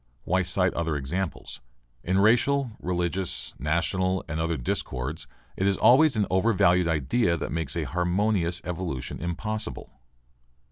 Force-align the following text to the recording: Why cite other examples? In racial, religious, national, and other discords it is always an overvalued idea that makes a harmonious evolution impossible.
Why 0.23 0.41
cite 0.41 0.73
other 0.73 0.95
examples? 0.95 1.61
In 2.03 2.17
racial, 2.17 2.71
religious, 2.79 3.53
national, 3.59 4.25
and 4.27 4.39
other 4.39 4.57
discords 4.57 5.27
it 5.55 5.67
is 5.67 5.77
always 5.77 6.15
an 6.15 6.25
overvalued 6.31 6.87
idea 6.87 7.37
that 7.37 7.51
makes 7.51 7.75
a 7.75 7.83
harmonious 7.83 8.61
evolution 8.65 9.19
impossible. 9.21 10.01